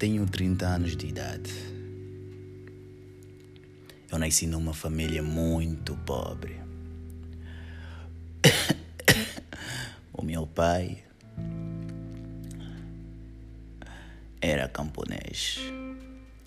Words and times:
tenho 0.00 0.26
30 0.26 0.66
anos 0.66 0.96
de 0.96 1.06
idade. 1.08 1.52
Eu 4.10 4.18
nasci 4.18 4.46
numa 4.46 4.72
família 4.72 5.22
muito 5.22 5.94
pobre. 5.98 6.58
O 10.14 10.22
meu 10.22 10.46
pai 10.46 11.02
era 14.40 14.66
camponês. 14.68 15.58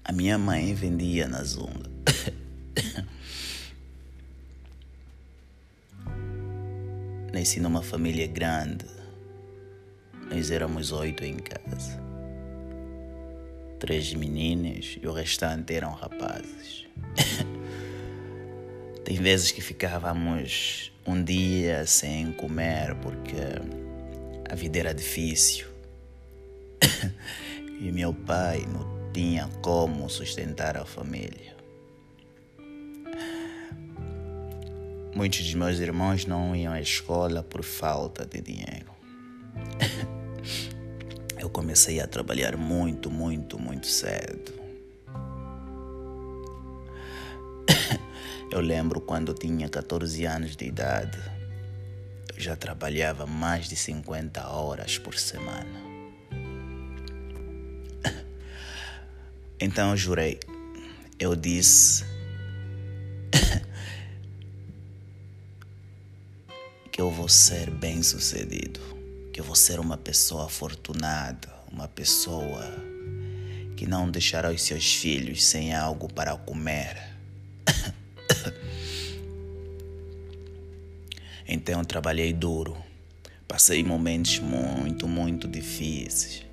A 0.04 0.12
minha 0.12 0.38
mãe 0.38 0.74
vendia 0.76 1.28
na 1.28 1.44
zunga. 1.44 1.90
Nasci 7.34 7.60
numa 7.60 7.82
família 7.82 8.28
grande. 8.28 8.86
Nós 10.30 10.52
éramos 10.52 10.92
oito 10.92 11.24
em 11.24 11.38
casa. 11.38 12.03
Três 13.84 14.14
meninas 14.14 14.98
e 15.02 15.06
o 15.06 15.12
restante 15.12 15.74
eram 15.74 15.92
rapazes. 15.92 16.86
Tem 19.04 19.18
vezes 19.18 19.52
que 19.52 19.60
ficávamos 19.60 20.90
um 21.06 21.22
dia 21.22 21.86
sem 21.86 22.32
comer 22.32 22.96
porque 23.02 23.36
a 24.50 24.56
vida 24.56 24.80
era 24.80 24.94
difícil. 24.94 25.68
e 27.82 27.92
meu 27.92 28.14
pai 28.14 28.66
não 28.66 29.12
tinha 29.12 29.50
como 29.62 30.10
sustentar 30.10 30.78
a 30.78 30.86
família. 30.86 31.54
Muitos 35.14 35.42
dos 35.42 35.56
meus 35.56 35.80
irmãos 35.82 36.26
não 36.26 36.56
iam 36.56 36.72
à 36.72 36.80
escola 36.80 37.44
por 37.44 37.62
falta 37.66 38.26
de 38.26 38.40
dinheiro. 38.40 38.94
Comecei 41.54 42.00
a 42.00 42.08
trabalhar 42.08 42.58
muito, 42.58 43.12
muito, 43.12 43.60
muito 43.60 43.86
cedo. 43.86 44.52
Eu 48.52 48.60
lembro 48.60 49.00
quando 49.00 49.36
tinha 49.36 49.70
14 49.70 50.26
anos 50.26 50.56
de 50.56 50.66
idade, 50.66 51.20
eu 52.36 52.42
já 52.42 52.56
trabalhava 52.56 53.28
mais 53.28 53.70
de 53.70 53.76
50 53.76 54.48
horas 54.48 54.98
por 54.98 55.16
semana. 55.16 55.80
Então 59.60 59.92
eu 59.92 59.98
jurei, 59.98 60.40
eu 61.18 61.36
disse 61.36 62.04
que 66.92 67.00
eu 67.00 67.10
vou 67.10 67.30
ser 67.30 67.70
bem 67.70 68.04
sucedido, 68.04 68.82
que 69.34 69.42
eu 69.42 69.44
vou 69.44 69.56
ser 69.56 69.80
uma 69.80 69.98
pessoa 69.98 70.46
afortunada, 70.46 71.50
uma 71.72 71.88
pessoa 71.88 72.64
que 73.76 73.88
não 73.88 74.12
deixará 74.12 74.52
os 74.52 74.62
seus 74.62 74.94
filhos 74.94 75.44
sem 75.44 75.74
algo 75.74 76.08
para 76.08 76.38
comer. 76.38 77.02
então 81.48 81.80
eu 81.80 81.86
trabalhei 81.86 82.32
duro, 82.32 82.78
passei 83.48 83.84
momentos 83.84 84.38
muito, 84.38 85.08
muito 85.08 85.48
difíceis. 85.48 86.46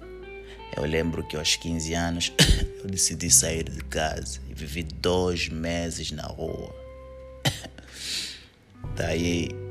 Eu 0.75 0.87
lembro 0.87 1.23
que 1.29 1.37
aos 1.37 1.57
15 1.57 1.93
anos 1.93 2.33
eu 2.83 2.89
decidi 2.89 3.31
sair 3.31 3.69
de 3.69 3.85
casa 3.85 4.41
e 4.49 4.55
vivi 4.55 4.85
dois 4.85 5.51
meses 5.51 6.13
na 6.13 6.25
rua. 6.25 6.75
Daí 8.97 9.70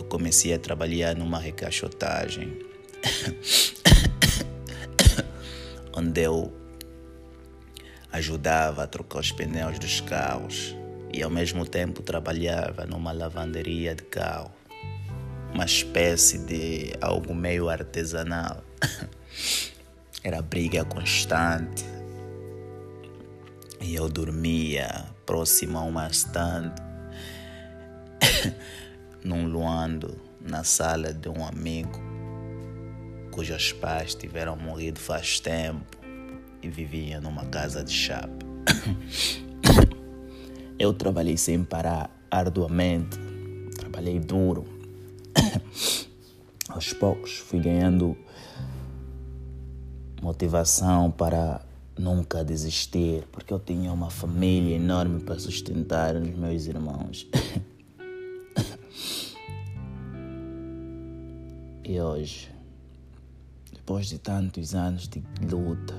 eu 0.00 0.04
comecei 0.06 0.54
a 0.54 0.58
trabalhar 0.58 1.14
numa 1.14 1.38
recaixotagem, 1.38 2.58
onde 5.94 6.22
eu 6.22 6.50
ajudava 8.10 8.84
a 8.84 8.86
trocar 8.86 9.20
os 9.20 9.30
pneus 9.30 9.78
dos 9.78 10.00
carros 10.00 10.74
e 11.12 11.22
ao 11.22 11.30
mesmo 11.30 11.66
tempo 11.66 12.02
trabalhava 12.02 12.86
numa 12.86 13.12
lavanderia 13.12 13.94
de 13.94 14.04
carro, 14.04 14.50
uma 15.52 15.66
espécie 15.66 16.38
de 16.38 16.94
algo 17.00 17.34
meio 17.34 17.68
artesanal. 17.68 18.64
Era 20.24 20.40
briga 20.42 20.84
constante. 20.84 21.84
E 23.80 23.94
eu 23.94 24.08
dormia 24.08 25.06
próximo 25.24 25.78
a 25.78 25.82
uma 25.82 26.06
estante 26.06 26.82
num 29.24 29.46
luando 29.46 30.16
na 30.40 30.64
sala 30.64 31.12
de 31.12 31.28
um 31.28 31.44
amigo 31.44 32.10
cujos 33.30 33.72
pais 33.72 34.14
tiveram 34.14 34.56
morrido 34.56 34.98
faz 34.98 35.40
tempo 35.40 35.96
e 36.62 36.68
vivia 36.68 37.20
numa 37.20 37.46
casa 37.46 37.82
de 37.82 37.92
chapa. 37.92 38.44
Eu 40.78 40.92
trabalhei 40.92 41.36
sem 41.36 41.62
parar 41.62 42.10
arduamente, 42.30 43.18
trabalhei 43.78 44.18
duro. 44.18 44.64
Aos 46.68 46.92
poucos 46.92 47.38
fui 47.38 47.60
ganhando 47.60 48.16
motivação 50.22 51.10
para 51.10 51.60
nunca 51.98 52.44
desistir, 52.44 53.26
porque 53.32 53.52
eu 53.52 53.58
tinha 53.58 53.92
uma 53.92 54.10
família 54.10 54.76
enorme 54.76 55.20
para 55.20 55.38
sustentar 55.38 56.14
os 56.14 56.30
meus 56.30 56.66
irmãos. 56.66 57.26
E 61.90 62.00
hoje, 62.00 62.48
depois 63.72 64.06
de 64.06 64.16
tantos 64.16 64.76
anos 64.76 65.08
de 65.08 65.20
luta, 65.44 65.96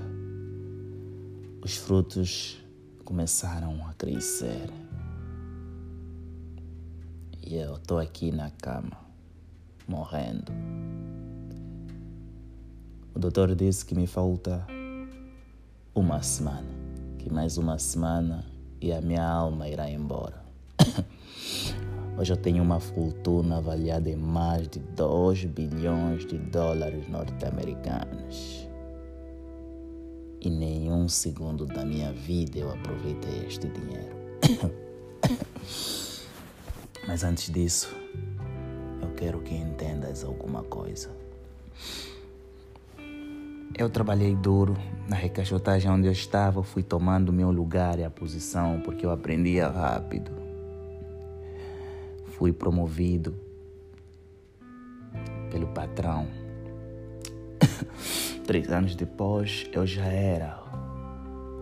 os 1.61 1.75
frutos 1.75 2.63
começaram 3.03 3.85
a 3.85 3.93
crescer. 3.95 4.69
E 7.45 7.55
eu 7.55 7.75
estou 7.75 7.99
aqui 7.99 8.31
na 8.31 8.49
cama, 8.51 8.97
morrendo. 9.85 10.53
O 13.13 13.19
doutor 13.19 13.53
disse 13.53 13.85
que 13.85 13.93
me 13.93 14.07
falta 14.07 14.65
uma 15.93 16.23
semana, 16.23 16.71
que 17.19 17.29
mais 17.29 17.57
uma 17.57 17.77
semana 17.77 18.45
e 18.79 18.93
a 18.93 19.01
minha 19.01 19.27
alma 19.27 19.67
irá 19.67 19.89
embora. 19.89 20.40
Hoje 22.17 22.33
eu 22.33 22.37
tenho 22.37 22.61
uma 22.61 22.79
fortuna 22.79 23.57
avaliada 23.57 24.09
em 24.09 24.15
mais 24.15 24.67
de 24.67 24.79
2 24.79 25.45
bilhões 25.45 26.25
de 26.25 26.37
dólares 26.37 27.07
norte-americanos. 27.07 28.67
E 30.41 30.49
nenhum 30.49 31.07
segundo 31.07 31.65
da 31.65 31.85
minha 31.85 32.11
vida 32.11 32.59
eu 32.59 32.71
aproveitei 32.71 33.45
este 33.47 33.69
dinheiro. 33.69 34.15
Mas 37.07 37.23
antes 37.23 37.51
disso, 37.51 37.95
eu 39.01 39.09
quero 39.15 39.39
que 39.39 39.55
entendas 39.55 40.23
alguma 40.23 40.63
coisa. 40.63 41.09
Eu 43.77 43.89
trabalhei 43.89 44.35
duro 44.35 44.75
na 45.07 45.15
recaixotagem 45.15 45.89
onde 45.89 46.07
eu 46.07 46.11
estava, 46.11 46.61
fui 46.61 46.83
tomando 46.83 47.31
meu 47.31 47.51
lugar 47.51 47.97
e 47.97 48.03
a 48.03 48.09
posição 48.09 48.81
porque 48.81 49.05
eu 49.05 49.11
aprendia 49.11 49.69
rápido 49.69 50.40
fui 52.41 52.51
promovido 52.51 53.35
pelo 55.51 55.67
patrão. 55.67 56.27
Três 58.47 58.71
anos 58.71 58.95
depois, 58.95 59.69
eu 59.71 59.85
já 59.85 60.07
era 60.07 60.59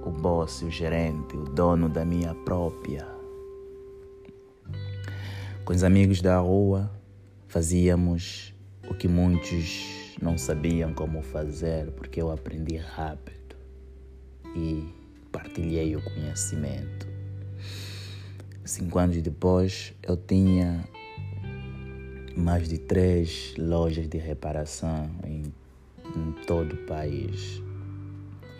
o 0.05 0.09
boss, 0.09 0.61
o 0.61 0.71
gerente, 0.71 1.35
o 1.35 1.43
dono 1.43 1.89
da 1.89 2.05
minha 2.05 2.33
própria. 2.33 3.05
Com 5.65 5.73
os 5.73 5.83
amigos 5.83 6.21
da 6.21 6.37
rua, 6.37 6.89
fazíamos 7.45 8.55
o 8.89 8.93
que 8.93 9.09
muitos 9.09 10.15
não 10.21 10.37
sabiam 10.37 10.93
como 10.93 11.21
fazer, 11.21 11.91
porque 11.91 12.21
eu 12.21 12.31
aprendi 12.31 12.77
rápido 12.77 13.57
e 14.55 14.87
partilhei 15.29 15.97
o 15.97 16.01
conhecimento. 16.01 17.08
Cinco 18.69 18.99
anos 18.99 19.19
depois, 19.19 19.95
eu 20.03 20.15
tinha 20.15 20.87
mais 22.37 22.69
de 22.69 22.77
três 22.77 23.55
lojas 23.57 24.07
de 24.07 24.19
reparação 24.19 25.09
em, 25.25 25.51
em 26.15 26.31
todo 26.45 26.73
o 26.73 26.85
país. 26.85 27.63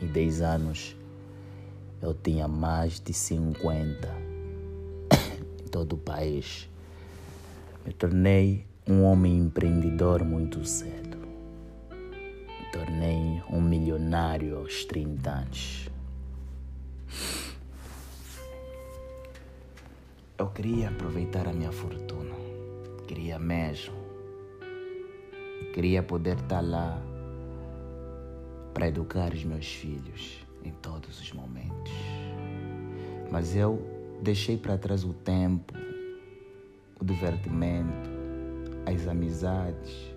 E 0.02 0.08
dez 0.08 0.42
anos, 0.42 0.96
eu 2.02 2.12
tinha 2.16 2.48
mais 2.48 3.00
de 3.00 3.14
50 3.14 4.10
em 5.64 5.68
todo 5.68 5.94
o 5.94 5.98
país. 5.98 6.68
Me 7.86 7.94
tornei 7.94 8.66
um 8.88 9.04
homem 9.04 9.38
empreendedor 9.38 10.24
muito 10.26 10.66
cedo. 10.66 11.20
Me 11.92 12.72
tornei 12.74 13.44
um 13.48 13.62
milionário 13.62 14.58
aos 14.58 14.86
30 14.86 15.30
anos. 15.30 15.88
Eu 20.40 20.48
queria 20.48 20.88
aproveitar 20.88 21.50
a 21.50 21.52
minha 21.52 21.70
fortuna. 21.70 22.34
Queria 23.06 23.38
mesmo. 23.38 23.94
Queria 25.74 26.02
poder 26.02 26.38
estar 26.38 26.62
lá 26.62 26.98
para 28.74 28.88
educar 28.88 29.34
os 29.34 29.44
meus 29.44 29.68
filhos 29.68 30.48
em 30.64 30.72
todos 30.72 31.20
os 31.20 31.34
momentos. 31.34 31.92
Mas 33.30 33.54
eu 33.54 33.86
deixei 34.22 34.58
para 34.58 34.78
trás 34.78 35.04
o 35.04 35.14
tempo, 35.14 35.74
o 36.98 37.04
divertimento, 37.04 38.10
as 38.86 39.10
amizades. 39.10 40.16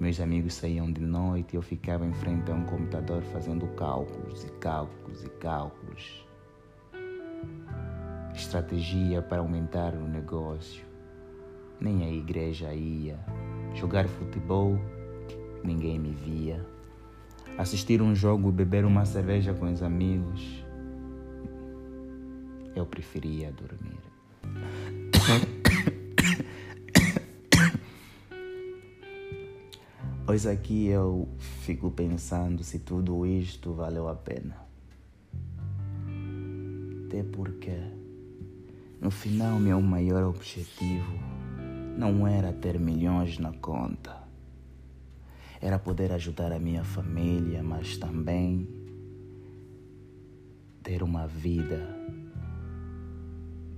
Meus 0.00 0.20
amigos 0.20 0.54
saíam 0.54 0.90
de 0.90 1.02
noite 1.02 1.52
e 1.52 1.56
eu 1.56 1.62
ficava 1.62 2.06
em 2.06 2.14
frente 2.14 2.50
a 2.50 2.54
um 2.54 2.64
computador 2.64 3.22
fazendo 3.24 3.66
cálculos 3.74 4.42
e 4.42 4.50
cálculos 4.52 5.22
e 5.22 5.28
cálculos. 5.28 6.23
Estratégia 8.34 9.22
para 9.22 9.38
aumentar 9.38 9.94
o 9.94 10.08
negócio. 10.08 10.84
Nem 11.80 12.04
a 12.04 12.10
igreja 12.10 12.74
ia. 12.74 13.18
Jogar 13.74 14.08
futebol, 14.08 14.78
ninguém 15.62 15.98
me 15.98 16.10
via. 16.10 16.64
Assistir 17.56 18.02
um 18.02 18.14
jogo 18.14 18.50
beber 18.50 18.84
uma 18.84 19.04
cerveja 19.04 19.54
com 19.54 19.72
os 19.72 19.82
amigos, 19.82 20.64
eu 22.74 22.84
preferia 22.84 23.52
dormir. 23.52 23.98
Pois 30.26 30.46
aqui 30.46 30.86
eu 30.86 31.28
fico 31.38 31.90
pensando 31.90 32.64
se 32.64 32.78
tudo 32.78 33.24
isto 33.24 33.72
valeu 33.72 34.08
a 34.08 34.14
pena. 34.14 34.56
Até 37.06 37.22
porque, 37.22 37.78
no 39.00 39.10
final, 39.10 39.58
meu 39.58 39.80
maior 39.80 40.24
objetivo 40.24 41.18
não 41.96 42.26
era 42.26 42.52
ter 42.52 42.78
milhões 42.78 43.38
na 43.38 43.52
conta. 43.52 44.22
Era 45.60 45.78
poder 45.78 46.12
ajudar 46.12 46.52
a 46.52 46.58
minha 46.58 46.84
família, 46.84 47.62
mas 47.62 47.96
também 47.96 48.68
ter 50.82 51.02
uma 51.02 51.26
vida 51.26 52.04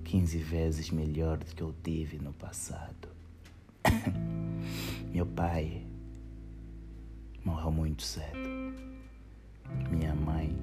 15 0.05 0.39
vezes 0.39 0.91
melhor 0.91 1.39
do 1.39 1.47
que 1.47 1.63
eu 1.63 1.75
tive 1.83 2.19
no 2.19 2.33
passado. 2.33 3.09
Meu 5.13 5.27
pai 5.27 5.87
morreu 7.45 7.71
muito 7.71 8.03
cedo. 8.03 8.75
Minha 9.91 10.15
mãe 10.15 10.57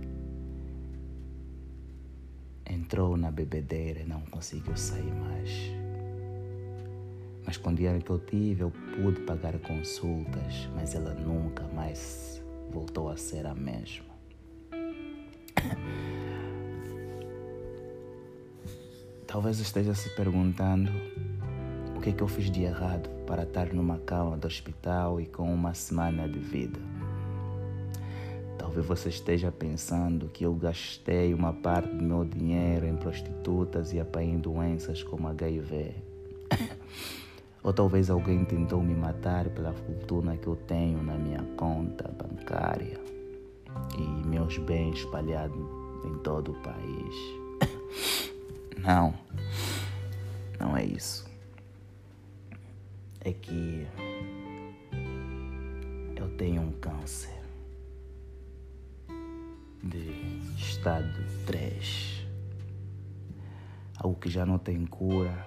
entrou 2.84 3.16
na 3.16 3.32
bebedeira 3.32 4.02
e 4.02 4.06
não 4.06 4.20
conseguiu 4.24 4.76
sair 4.76 5.14
mais. 5.14 5.72
Mas 7.46 7.56
com 7.56 7.70
o 7.70 7.74
dinheiro 7.74 8.02
que 8.02 8.10
eu 8.10 8.20
tive, 8.20 8.64
eu 8.64 8.72
pude 8.72 9.22
pagar 9.22 9.58
consultas, 9.60 10.68
mas 10.76 10.94
ela 10.94 11.14
nunca 11.14 11.64
mais 11.70 12.44
voltou 12.70 13.10
a 13.10 13.16
ser 13.16 13.46
a 13.46 13.56
mesma. 13.56 14.12
Talvez 19.26 19.60
esteja 19.60 19.96
se 19.96 20.14
perguntando 20.14 20.92
o 21.96 22.02
que 22.02 22.10
é 22.10 22.12
que 22.12 22.22
eu 22.22 22.28
fiz 22.28 22.52
de 22.52 22.64
errado 22.64 23.10
para 23.26 23.44
estar 23.44 23.74
numa 23.74 24.00
cama 24.00 24.36
do 24.38 24.46
hospital 24.46 25.22
e 25.22 25.26
com 25.26 25.54
uma 25.54 25.74
semana 25.74 26.28
de 26.28 26.40
vida. 26.40 26.82
Talvez 28.74 28.88
você 28.88 29.10
esteja 29.10 29.52
pensando 29.52 30.28
que 30.30 30.44
eu 30.44 30.56
gastei 30.56 31.32
uma 31.32 31.54
parte 31.54 31.94
do 31.94 32.04
meu 32.04 32.26
dinheiro 32.26 32.88
em 32.88 32.96
prostitutas 32.96 33.94
e 33.94 34.00
apanhei 34.00 34.36
doenças 34.36 35.04
como 35.04 35.28
HIV. 35.28 35.94
Ou 37.62 37.72
talvez 37.72 38.10
alguém 38.10 38.44
tentou 38.44 38.82
me 38.82 38.96
matar 38.96 39.48
pela 39.50 39.74
fortuna 39.74 40.36
que 40.38 40.48
eu 40.48 40.56
tenho 40.56 41.04
na 41.04 41.14
minha 41.14 41.44
conta 41.56 42.10
bancária 42.18 43.00
e 43.96 44.28
meus 44.28 44.58
bens 44.58 44.98
espalhados 44.98 45.56
em 46.04 46.18
todo 46.24 46.54
o 46.54 46.56
país. 46.56 47.16
Não, 48.84 49.14
não 50.60 50.76
é 50.76 50.84
isso. 50.84 51.26
É 53.22 53.32
que 53.32 53.88
eu 56.18 56.28
tenho 56.36 56.64
um 56.64 56.72
câncer 56.72 57.43
de 59.84 60.40
estado 60.58 61.14
3. 61.46 62.26
Algo 63.98 64.18
que 64.18 64.30
já 64.30 64.46
não 64.46 64.58
tem 64.58 64.86
cura. 64.86 65.46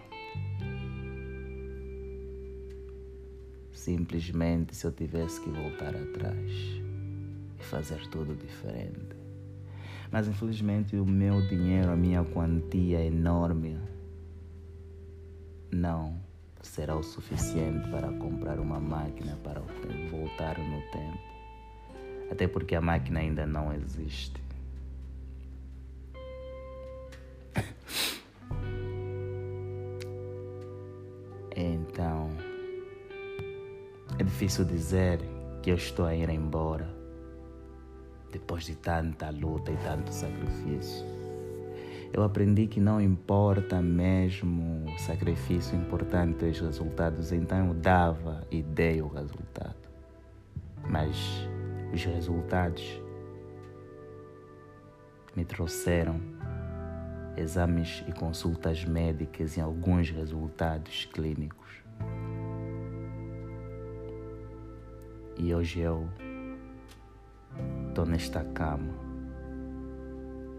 Simplesmente 3.72 4.76
se 4.76 4.86
eu 4.86 4.92
tivesse 4.92 5.40
que 5.40 5.48
voltar 5.48 5.96
atrás 5.96 6.52
e 7.58 7.62
fazer 7.62 8.06
tudo 8.08 8.34
diferente. 8.34 9.16
Mas 10.10 10.28
infelizmente 10.28 10.96
o 10.96 11.06
meu 11.06 11.40
dinheiro, 11.48 11.90
a 11.90 11.96
minha 11.96 12.22
quantia 12.22 13.02
enorme, 13.04 13.78
não 15.70 16.20
será 16.62 16.96
o 16.96 17.02
suficiente 17.02 17.88
para 17.90 18.12
comprar 18.18 18.58
uma 18.60 18.78
máquina 18.78 19.36
para 19.42 19.60
voltar 20.10 20.58
no 20.58 20.82
tempo. 20.90 21.35
Até 22.30 22.46
porque 22.48 22.74
a 22.74 22.80
máquina 22.80 23.20
ainda 23.20 23.46
não 23.46 23.72
existe. 23.72 24.40
Então, 31.58 32.28
é 34.18 34.22
difícil 34.22 34.64
dizer 34.64 35.20
que 35.62 35.70
eu 35.70 35.76
estou 35.76 36.04
a 36.04 36.14
ir 36.14 36.28
embora 36.28 36.86
depois 38.30 38.64
de 38.64 38.74
tanta 38.76 39.30
luta 39.30 39.72
e 39.72 39.76
tanto 39.78 40.12
sacrifício. 40.12 41.06
Eu 42.12 42.22
aprendi 42.22 42.66
que 42.66 42.80
não 42.80 43.00
importa 43.00 43.80
mesmo 43.80 44.84
o 44.86 44.98
sacrifício, 44.98 45.76
importante 45.76 46.44
os 46.44 46.60
resultados. 46.60 47.32
Então 47.32 47.68
eu 47.68 47.74
dava 47.74 48.46
e 48.50 48.62
dei 48.62 49.00
o 49.00 49.08
resultado. 49.08 49.76
Mas 50.88 51.48
os 51.92 52.04
resultados 52.04 53.02
me 55.34 55.44
trouxeram 55.44 56.20
exames 57.36 58.04
e 58.08 58.12
consultas 58.12 58.84
médicas 58.84 59.56
e 59.56 59.60
alguns 59.60 60.10
resultados 60.10 61.04
clínicos. 61.12 61.84
E 65.38 65.54
hoje 65.54 65.80
eu 65.80 66.08
Estou 67.88 68.04
nesta 68.04 68.44
cama, 68.44 68.92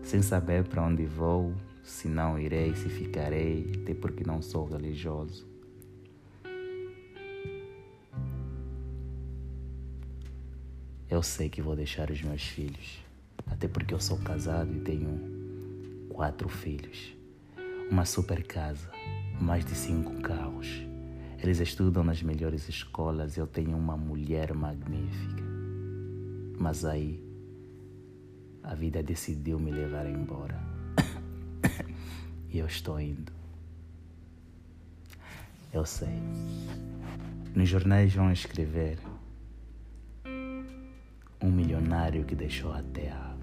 sem 0.02 0.24
saber 0.24 0.64
para 0.64 0.82
onde 0.82 1.06
vou, 1.06 1.54
se 1.84 2.08
não 2.08 2.40
irei, 2.40 2.76
se 2.76 2.90
ficarei, 2.90 3.72
até 3.76 3.94
porque 3.94 4.24
não 4.24 4.42
sou 4.42 4.66
religioso. 4.66 5.48
Eu 11.18 11.24
sei 11.24 11.50
que 11.50 11.64
vou 11.64 11.76
deixar 11.76 12.12
os 12.12 12.22
meus 12.22 12.44
filhos, 12.44 13.04
até 13.48 13.68
porque 13.68 13.92
eu 13.92 14.00
sou 14.00 14.20
casado 14.20 14.72
e 14.72 14.82
tenho 14.82 16.06
quatro 16.10 16.48
filhos, 16.48 17.12
uma 17.90 18.06
super 18.06 18.44
casa, 18.44 18.88
mais 19.42 19.66
de 19.66 19.74
cinco 19.74 20.22
carros. 20.22 20.68
Eles 21.42 21.60
estudam 21.60 22.04
nas 22.04 22.22
melhores 22.22 22.70
escolas 22.70 23.36
eu 23.36 23.48
tenho 23.48 23.76
uma 23.76 23.98
mulher 23.98 24.54
magnífica. 24.54 25.42
Mas 26.60 26.86
aí 26.86 27.20
a 28.62 28.76
vida 28.76 29.02
decidiu 29.02 29.58
me 29.58 29.72
levar 29.72 30.06
embora. 30.06 30.62
e 32.48 32.60
eu 32.60 32.68
estou 32.68 33.00
indo. 33.00 33.34
Eu 35.74 35.84
sei. 35.84 36.22
Nos 37.56 37.68
jornais 37.68 38.14
vão 38.14 38.32
escrever 38.32 39.00
milionário 41.88 42.26
que 42.26 42.36
deixou 42.36 42.74
a 42.74 42.84
terra. 42.94 43.38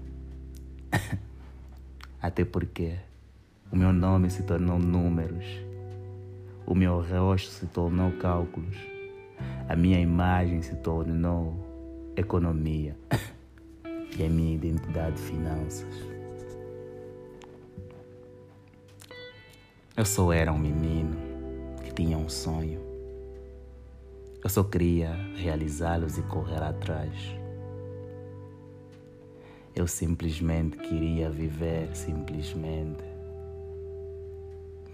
Até 2.21 2.45
porque 2.45 2.95
o 3.71 3.75
meu 3.75 3.91
nome 3.91 4.29
se 4.29 4.43
tornou 4.43 4.77
números, 4.77 5.45
o 6.65 6.75
meu 6.75 7.01
rosto 7.01 7.51
se 7.51 7.65
tornou 7.65 8.11
cálculos, 8.13 8.77
a 9.67 9.75
minha 9.75 9.99
imagem 9.99 10.61
se 10.61 10.75
tornou 10.75 12.13
economia 12.15 12.95
e 14.17 14.23
a 14.23 14.29
minha 14.29 14.55
identidade 14.55 15.19
finanças. 15.19 15.93
Eu 19.97 20.05
só 20.05 20.31
era 20.31 20.51
um 20.51 20.57
menino 20.57 21.17
que 21.83 21.93
tinha 21.93 22.17
um 22.17 22.29
sonho. 22.29 22.81
Eu 24.43 24.49
só 24.49 24.63
queria 24.63 25.15
realizá-los 25.35 26.17
e 26.17 26.21
correr 26.23 26.61
atrás. 26.61 27.44
Eu 29.75 29.87
simplesmente 29.87 30.77
queria 30.77 31.29
viver 31.29 31.93
simplesmente. 31.93 33.03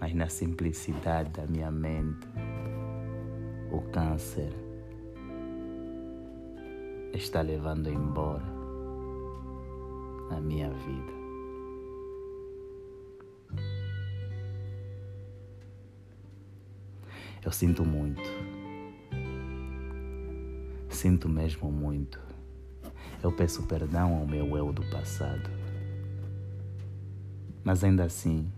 Mas 0.00 0.12
na 0.12 0.28
simplicidade 0.28 1.30
da 1.30 1.46
minha 1.46 1.70
mente, 1.70 2.26
o 3.70 3.80
câncer 3.92 4.52
está 7.14 7.42
levando 7.42 7.88
embora 7.88 8.42
a 10.30 10.40
minha 10.40 10.70
vida. 10.70 11.12
Eu 17.44 17.52
sinto 17.52 17.84
muito. 17.84 18.28
Sinto 20.88 21.28
mesmo 21.28 21.70
muito. 21.70 22.31
Eu 23.22 23.30
peço 23.30 23.62
perdão 23.62 24.14
ao 24.16 24.26
meu 24.26 24.56
eu 24.56 24.72
do 24.72 24.82
passado. 24.90 25.48
Mas 27.62 27.84
ainda 27.84 28.04
assim, 28.04 28.50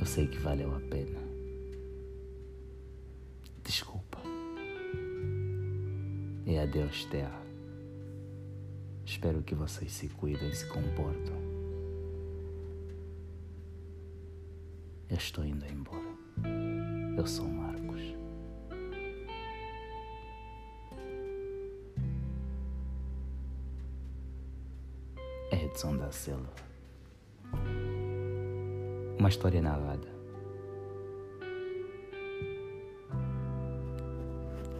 eu 0.00 0.06
sei 0.06 0.26
que 0.26 0.38
valeu 0.38 0.74
a 0.74 0.80
pena. 0.80 1.18
Desculpa. 3.62 4.18
E 6.44 6.58
adeus, 6.58 7.04
Terra. 7.04 7.42
Espero 9.04 9.42
que 9.42 9.54
vocês 9.54 9.92
se 9.92 10.08
cuidem 10.08 10.48
e 10.48 10.54
se 10.54 10.66
comportam. 10.66 11.36
Eu 15.08 15.16
estou 15.16 15.44
indo 15.44 15.64
embora. 15.66 16.18
Eu 17.16 17.26
sou 17.26 17.46
Marcos. 17.46 17.67
Edson 25.78 25.96
da 25.96 26.10
Silva. 26.10 26.50
Uma 29.16 29.28
história 29.28 29.62
narrada. 29.62 30.08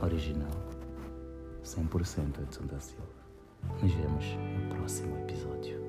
Original. 0.02 0.50
100% 1.62 2.42
Edson 2.42 2.66
da 2.66 2.80
Silva. 2.80 3.06
Nos 3.80 3.92
vemos 3.92 4.24
no 4.24 4.74
próximo 4.74 5.16
episódio. 5.18 5.87